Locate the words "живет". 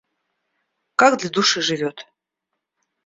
1.61-2.07